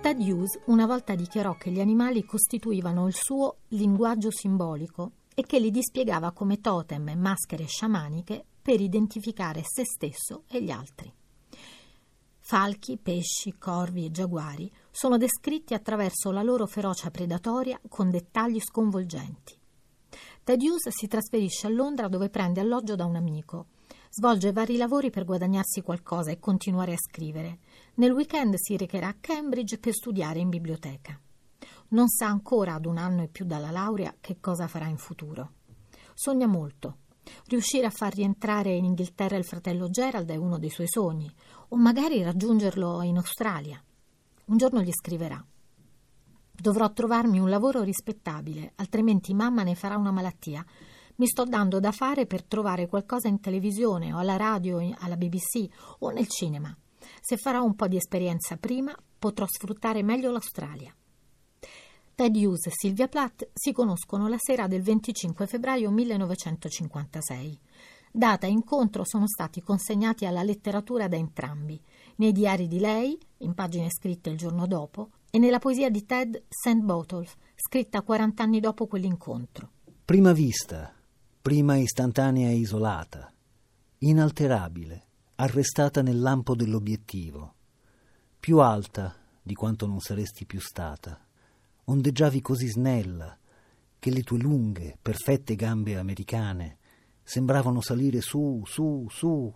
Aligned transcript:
Ted 0.00 0.18
Hughes 0.18 0.58
una 0.66 0.86
volta 0.86 1.14
dichiarò 1.14 1.56
che 1.56 1.70
gli 1.70 1.80
animali 1.80 2.24
costituivano 2.24 3.06
il 3.06 3.14
suo 3.14 3.58
linguaggio 3.68 4.30
simbolico 4.30 5.12
e 5.34 5.44
che 5.44 5.60
li 5.60 5.70
dispiegava 5.70 6.32
come 6.32 6.60
totem 6.60 7.08
e 7.08 7.14
maschere 7.14 7.66
sciamaniche 7.66 8.44
per 8.60 8.80
identificare 8.80 9.62
se 9.64 9.84
stesso 9.84 10.44
e 10.48 10.62
gli 10.62 10.70
altri. 10.70 11.12
Falchi, 12.44 12.98
pesci, 12.98 13.56
corvi 13.56 14.06
e 14.06 14.10
giaguari 14.10 14.70
sono 14.90 15.16
descritti 15.16 15.74
attraverso 15.74 16.32
la 16.32 16.42
loro 16.42 16.66
ferocia 16.66 17.10
predatoria 17.10 17.80
con 17.88 18.10
dettagli 18.10 18.60
sconvolgenti. 18.60 19.56
Ted 20.44 20.60
Hughes 20.60 20.88
si 20.88 21.06
trasferisce 21.06 21.68
a 21.68 21.70
Londra 21.70 22.08
dove 22.08 22.28
prende 22.28 22.60
alloggio 22.60 22.96
da 22.96 23.04
un 23.04 23.14
amico. 23.14 23.66
Svolge 24.14 24.52
vari 24.52 24.76
lavori 24.76 25.08
per 25.08 25.24
guadagnarsi 25.24 25.80
qualcosa 25.80 26.30
e 26.30 26.38
continuare 26.38 26.92
a 26.92 26.98
scrivere. 26.98 27.60
Nel 27.94 28.10
weekend 28.10 28.56
si 28.56 28.76
recherà 28.76 29.08
a 29.08 29.16
Cambridge 29.18 29.78
per 29.78 29.94
studiare 29.94 30.38
in 30.38 30.50
biblioteca. 30.50 31.18
Non 31.88 32.08
sa 32.08 32.26
ancora 32.26 32.74
ad 32.74 32.84
un 32.84 32.98
anno 32.98 33.22
e 33.22 33.28
più 33.28 33.46
dalla 33.46 33.70
laurea 33.70 34.14
che 34.20 34.36
cosa 34.38 34.68
farà 34.68 34.86
in 34.86 34.98
futuro. 34.98 35.52
Sogna 36.12 36.46
molto. 36.46 36.98
Riuscire 37.46 37.86
a 37.86 37.90
far 37.90 38.12
rientrare 38.12 38.74
in 38.74 38.84
Inghilterra 38.84 39.38
il 39.38 39.46
fratello 39.46 39.88
Gerald 39.88 40.28
è 40.28 40.36
uno 40.36 40.58
dei 40.58 40.68
suoi 40.68 40.88
sogni, 40.88 41.32
o 41.68 41.76
magari 41.78 42.22
raggiungerlo 42.22 43.00
in 43.00 43.16
Australia. 43.16 43.82
Un 44.44 44.56
giorno 44.58 44.82
gli 44.82 44.92
scriverà. 44.92 45.42
Dovrò 46.50 46.92
trovarmi 46.92 47.38
un 47.38 47.48
lavoro 47.48 47.80
rispettabile, 47.82 48.72
altrimenti 48.74 49.32
mamma 49.32 49.62
ne 49.62 49.74
farà 49.74 49.96
una 49.96 50.10
malattia. 50.10 50.62
Mi 51.16 51.26
sto 51.26 51.44
dando 51.44 51.80
da 51.80 51.92
fare 51.92 52.26
per 52.26 52.42
trovare 52.44 52.86
qualcosa 52.86 53.28
in 53.28 53.40
televisione 53.40 54.12
o 54.12 54.18
alla 54.18 54.36
radio, 54.36 54.78
alla 54.98 55.16
BBC 55.16 55.68
o 56.00 56.10
nel 56.10 56.28
cinema. 56.28 56.74
Se 57.20 57.36
farò 57.36 57.62
un 57.62 57.74
po' 57.74 57.88
di 57.88 57.96
esperienza 57.96 58.56
prima, 58.56 58.94
potrò 59.18 59.46
sfruttare 59.46 60.02
meglio 60.02 60.30
l'Australia. 60.30 60.94
Ted 62.14 62.36
Hughes 62.36 62.66
e 62.66 62.70
Sylvia 62.72 63.08
Plath 63.08 63.50
si 63.54 63.72
conoscono 63.72 64.28
la 64.28 64.36
sera 64.38 64.66
del 64.66 64.82
25 64.82 65.46
febbraio 65.46 65.90
1956. 65.90 67.58
Data 68.14 68.46
e 68.46 68.50
incontro 68.50 69.04
sono 69.04 69.26
stati 69.26 69.62
consegnati 69.62 70.26
alla 70.26 70.42
letteratura 70.42 71.08
da 71.08 71.16
entrambi, 71.16 71.80
nei 72.16 72.32
diari 72.32 72.68
di 72.68 72.78
lei, 72.78 73.18
in 73.38 73.54
pagine 73.54 73.88
scritte 73.90 74.28
il 74.28 74.36
giorno 74.36 74.66
dopo, 74.66 75.10
e 75.30 75.38
nella 75.38 75.58
poesia 75.58 75.88
di 75.88 76.04
Ted 76.04 76.42
St. 76.48 76.80
Botolph, 76.80 77.34
scritta 77.56 78.02
40 78.02 78.42
anni 78.42 78.60
dopo 78.60 78.86
quell'incontro. 78.86 79.70
Prima 80.04 80.32
vista, 80.32 80.92
prima 81.42 81.76
istantanea 81.76 82.48
e 82.48 82.54
isolata, 82.54 83.30
inalterabile, 83.98 85.06
arrestata 85.34 86.00
nel 86.00 86.18
lampo 86.18 86.54
dell'obiettivo, 86.54 87.54
più 88.40 88.60
alta 88.60 89.14
di 89.42 89.54
quanto 89.54 89.86
non 89.86 90.00
saresti 90.00 90.46
più 90.46 90.60
stata 90.60 91.26
ondeggiavi 91.84 92.40
così 92.40 92.68
snella 92.68 93.36
che 93.98 94.10
le 94.10 94.22
tue 94.22 94.38
lunghe, 94.38 94.98
perfette 95.00 95.54
gambe 95.54 95.96
americane 95.96 96.78
sembravano 97.22 97.80
salire 97.80 98.20
su, 98.20 98.62
su, 98.64 99.06
su, 99.08 99.52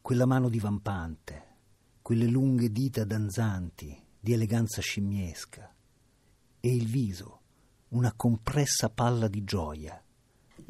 quella 0.00 0.26
mano 0.26 0.48
divampante, 0.48 1.46
quelle 2.02 2.26
lunghe 2.26 2.70
dita 2.70 3.04
danzanti 3.04 4.00
di 4.20 4.32
eleganza 4.32 4.80
scimmiesca, 4.80 5.74
e 6.60 6.74
il 6.74 6.86
viso, 6.86 7.40
una 7.88 8.12
compressa 8.14 8.90
palla 8.90 9.26
di 9.26 9.42
gioia. 9.42 10.00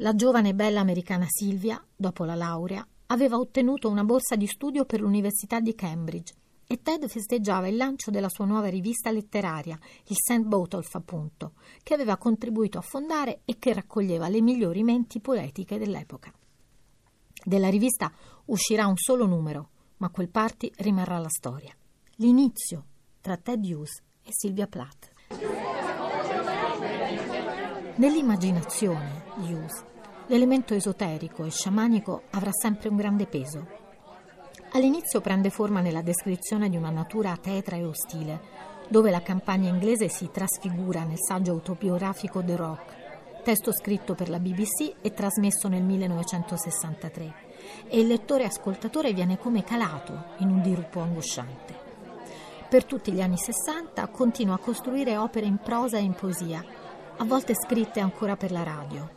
La 0.01 0.15
giovane 0.15 0.55
bella 0.55 0.79
americana 0.79 1.25
Silvia, 1.27 1.83
dopo 1.93 2.23
la 2.23 2.35
laurea, 2.35 2.87
aveva 3.07 3.35
ottenuto 3.35 3.89
una 3.89 4.05
borsa 4.05 4.37
di 4.37 4.47
studio 4.47 4.85
per 4.85 5.01
l'Università 5.01 5.59
di 5.59 5.75
Cambridge 5.75 6.33
e 6.65 6.81
Ted 6.81 7.05
festeggiava 7.09 7.67
il 7.67 7.75
lancio 7.75 8.09
della 8.09 8.29
sua 8.29 8.45
nuova 8.45 8.69
rivista 8.69 9.11
letteraria, 9.11 9.77
il 10.07 10.15
St. 10.15 10.45
Botolph 10.45 10.95
appunto, 10.95 11.51
che 11.83 11.95
aveva 11.95 12.15
contribuito 12.15 12.77
a 12.77 12.81
fondare 12.81 13.41
e 13.43 13.57
che 13.59 13.73
raccoglieva 13.73 14.29
le 14.29 14.39
migliori 14.39 14.83
menti 14.83 15.19
poetiche 15.19 15.77
dell'epoca. 15.77 16.31
Della 17.43 17.69
rivista 17.69 18.09
uscirà 18.45 18.87
un 18.87 18.95
solo 18.95 19.25
numero, 19.25 19.69
ma 19.97 20.09
quel 20.11 20.29
party 20.29 20.71
rimarrà 20.77 21.17
la 21.17 21.27
storia. 21.27 21.75
L'inizio 22.15 22.85
tra 23.19 23.35
Ted 23.35 23.65
Hughes 23.65 24.01
e 24.23 24.29
Sylvia 24.31 24.67
Plath. 24.67 25.08
Nell'immaginazione 27.99 29.23
Hughes, 29.35 29.83
l'elemento 30.27 30.73
esoterico 30.73 31.43
e 31.43 31.51
sciamanico 31.51 32.23
avrà 32.31 32.51
sempre 32.51 32.89
un 32.89 32.95
grande 32.95 33.25
peso 33.25 33.79
All'inizio 34.73 35.19
prende 35.19 35.49
forma 35.49 35.81
nella 35.81 36.03
descrizione 36.03 36.69
di 36.69 36.77
una 36.77 36.91
natura 36.91 37.35
tetra 37.41 37.75
e 37.75 37.85
ostile, 37.85 38.39
dove 38.87 39.09
la 39.09 39.23
campagna 39.23 39.67
inglese 39.67 40.09
si 40.09 40.29
trasfigura 40.31 41.03
nel 41.03 41.17
saggio 41.17 41.53
autobiografico 41.53 42.43
The 42.43 42.55
Rock, 42.55 43.41
testo 43.43 43.73
scritto 43.73 44.13
per 44.13 44.29
la 44.29 44.39
BBC 44.39 44.97
e 45.01 45.13
trasmesso 45.13 45.67
nel 45.69 45.81
1963, 45.81 47.33
e 47.87 47.99
il 47.99 48.05
lettore 48.05 48.43
ascoltatore 48.43 49.11
viene 49.11 49.39
come 49.39 49.63
calato 49.63 50.25
in 50.37 50.51
un 50.51 50.61
dirupo 50.61 50.99
angosciante. 50.99 51.87
Per 52.69 52.85
tutti 52.85 53.11
gli 53.11 53.21
anni 53.21 53.37
60 53.37 54.07
continua 54.09 54.53
a 54.53 54.59
costruire 54.59 55.17
opere 55.17 55.47
in 55.47 55.57
prosa 55.57 55.97
e 55.97 56.01
in 56.01 56.13
poesia, 56.13 56.63
a 57.21 57.25
volte 57.25 57.53
scritte 57.53 57.99
ancora 57.99 58.37
per 58.37 58.49
la 58.49 58.63
radio. 58.63 59.09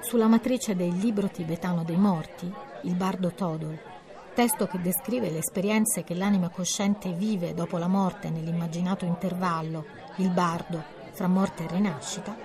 Sulla 0.00 0.26
matrice 0.26 0.76
del 0.76 0.94
libro 0.94 1.30
tibetano 1.30 1.82
dei 1.82 1.96
morti, 1.96 2.52
il 2.82 2.94
bardo 2.94 3.32
Todol, 3.32 3.78
testo 4.34 4.66
che 4.66 4.78
descrive 4.82 5.30
le 5.30 5.38
esperienze 5.38 6.04
che 6.04 6.14
l'anima 6.14 6.50
cosciente 6.50 7.14
vive 7.14 7.54
dopo 7.54 7.78
la 7.78 7.88
morte 7.88 8.28
nell'immaginato 8.28 9.06
intervallo, 9.06 9.86
il 10.16 10.30
bardo, 10.30 10.84
fra 11.12 11.26
morte 11.26 11.64
e 11.64 11.68
rinascita, 11.68 12.36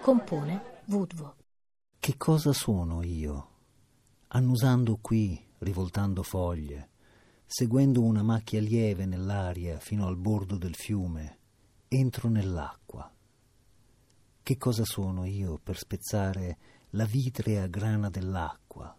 compone 0.00 0.80
Woodvo. 0.86 1.34
Che 1.98 2.16
cosa 2.16 2.52
sono 2.52 3.02
io? 3.02 3.48
Annusando 4.28 4.98
qui, 5.02 5.44
rivoltando 5.58 6.22
foglie, 6.22 6.90
seguendo 7.44 8.00
una 8.00 8.22
macchia 8.22 8.60
lieve 8.60 9.06
nell'aria 9.06 9.80
fino 9.80 10.06
al 10.06 10.16
bordo 10.16 10.56
del 10.56 10.76
fiume, 10.76 11.38
entro 11.88 12.28
nell'acqua. 12.28 13.12
Che 14.44 14.56
cosa 14.58 14.84
sono 14.84 15.24
io 15.24 15.60
per 15.62 15.78
spezzare 15.78 16.58
la 16.90 17.04
vitrea 17.04 17.68
grana 17.68 18.10
dell'acqua? 18.10 18.92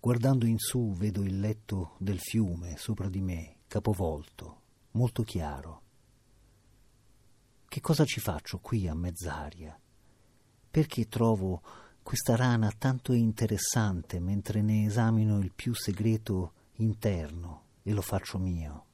Guardando 0.00 0.46
in 0.46 0.58
su 0.58 0.94
vedo 0.94 1.22
il 1.22 1.38
letto 1.38 1.94
del 1.98 2.18
fiume 2.18 2.76
sopra 2.76 3.08
di 3.08 3.20
me, 3.20 3.58
capovolto, 3.68 4.62
molto 4.92 5.22
chiaro. 5.22 5.82
Che 7.68 7.80
cosa 7.80 8.04
ci 8.04 8.18
faccio 8.18 8.58
qui 8.58 8.88
a 8.88 8.94
mezz'aria? 8.94 9.78
Perché 10.72 11.06
trovo 11.06 11.62
questa 12.02 12.34
rana 12.34 12.72
tanto 12.76 13.12
interessante 13.12 14.18
mentre 14.18 14.60
ne 14.60 14.86
esamino 14.86 15.38
il 15.38 15.52
più 15.52 15.72
segreto 15.72 16.52
interno 16.78 17.66
e 17.84 17.92
lo 17.92 18.02
faccio 18.02 18.38
mio? 18.38 18.86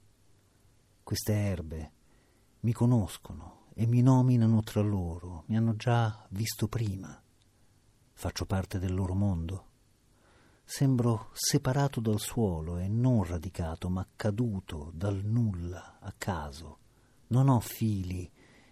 Queste 1.03 1.33
erbe 1.33 1.93
mi 2.61 2.73
conoscono 2.73 3.58
e 3.81 3.87
mi 3.87 4.03
nominano 4.03 4.61
tra 4.65 4.81
loro, 4.81 5.45
mi 5.47 5.57
hanno 5.57 5.77
già 5.77 6.27
visto 6.31 6.67
prima. 6.67 7.17
Faccio 8.13 8.45
parte 8.45 8.81
del 8.81 8.93
loro 8.93 9.15
mondo. 9.15 9.67
Sembro 10.65 11.29
separato 11.33 12.01
dal 12.01 12.19
suolo 12.19 12.79
e 12.79 12.89
non 12.89 13.23
radicato, 13.23 13.89
ma 13.89 14.05
caduto 14.17 14.91
dal 14.93 15.23
nulla 15.23 15.99
a 16.01 16.13
caso. 16.19 16.79
Non 17.29 17.49
ho 17.49 17.61
fili 17.61 18.29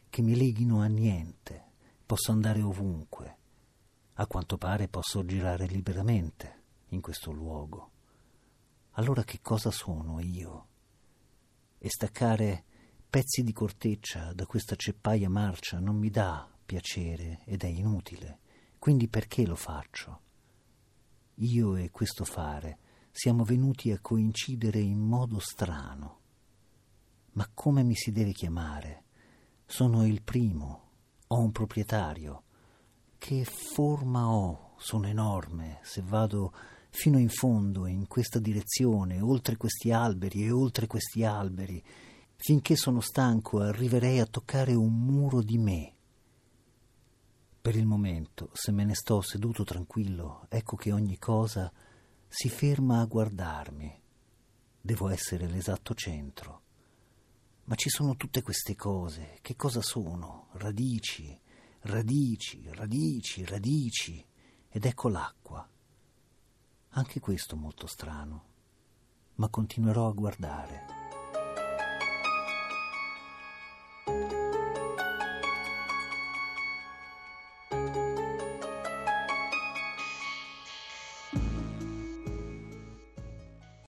che 0.08 0.22
mi 0.22 0.34
leghino 0.34 0.80
a 0.80 0.86
niente. 0.86 1.70
Posso 2.04 2.32
andare 2.32 2.60
ovunque. 2.60 3.38
A 4.14 4.26
quanto 4.26 4.58
pare 4.58 4.88
posso 4.88 5.24
girare 5.24 5.66
liberamente 5.66 6.62
in 6.88 7.00
questo 7.00 7.30
luogo. 7.30 7.90
Allora 8.94 9.22
che 9.22 9.38
cosa 9.40 9.70
sono 9.70 10.18
io? 10.18 10.66
E 11.78 11.88
staccare 11.88 12.64
pezzi 13.08 13.42
di 13.42 13.52
corteccia 13.52 14.32
da 14.32 14.46
questa 14.46 14.76
ceppaia 14.76 15.28
marcia 15.28 15.78
non 15.78 15.96
mi 15.96 16.10
dà 16.10 16.48
piacere 16.64 17.40
ed 17.44 17.62
è 17.62 17.68
inutile. 17.68 18.38
Quindi 18.78 19.08
perché 19.08 19.46
lo 19.46 19.56
faccio? 19.56 20.20
io 21.40 21.76
e 21.76 21.90
questo 21.90 22.24
fare 22.24 22.78
siamo 23.10 23.44
venuti 23.44 23.90
a 23.90 23.98
coincidere 24.00 24.78
in 24.78 25.00
modo 25.00 25.38
strano. 25.38 26.20
Ma 27.32 27.48
come 27.52 27.82
mi 27.82 27.94
si 27.94 28.12
deve 28.12 28.32
chiamare? 28.32 29.04
Sono 29.66 30.06
il 30.06 30.22
primo, 30.22 30.90
ho 31.26 31.38
un 31.40 31.52
proprietario. 31.52 32.44
Che 33.18 33.44
forma 33.44 34.30
ho? 34.30 34.74
Sono 34.78 35.06
enorme, 35.06 35.80
se 35.82 36.02
vado 36.02 36.52
fino 36.90 37.18
in 37.18 37.28
fondo, 37.28 37.86
in 37.86 38.06
questa 38.06 38.38
direzione, 38.38 39.20
oltre 39.20 39.56
questi 39.56 39.92
alberi 39.92 40.44
e 40.44 40.50
oltre 40.50 40.86
questi 40.86 41.24
alberi, 41.24 41.82
finché 42.36 42.76
sono 42.76 43.00
stanco 43.00 43.60
arriverei 43.60 44.20
a 44.20 44.26
toccare 44.26 44.74
un 44.74 44.92
muro 44.92 45.42
di 45.42 45.58
me 45.58 45.96
per 47.66 47.74
il 47.74 47.84
momento, 47.84 48.50
se 48.52 48.70
me 48.70 48.84
ne 48.84 48.94
sto 48.94 49.20
seduto 49.20 49.64
tranquillo, 49.64 50.46
ecco 50.48 50.76
che 50.76 50.92
ogni 50.92 51.18
cosa 51.18 51.68
si 52.28 52.48
ferma 52.48 53.00
a 53.00 53.06
guardarmi. 53.06 54.02
Devo 54.80 55.08
essere 55.08 55.48
l'esatto 55.48 55.92
centro. 55.92 56.62
Ma 57.64 57.74
ci 57.74 57.88
sono 57.88 58.14
tutte 58.14 58.40
queste 58.42 58.76
cose. 58.76 59.38
Che 59.42 59.56
cosa 59.56 59.82
sono? 59.82 60.46
Radici, 60.52 61.36
radici, 61.80 62.70
radici, 62.70 63.44
radici. 63.44 64.24
Ed 64.68 64.84
ecco 64.84 65.08
l'acqua. 65.08 65.68
Anche 66.90 67.18
questo 67.18 67.56
molto 67.56 67.88
strano. 67.88 68.44
Ma 69.34 69.48
continuerò 69.48 70.06
a 70.06 70.12
guardare. 70.12 71.05